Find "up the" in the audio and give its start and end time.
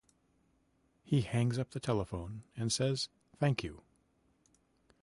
1.59-1.79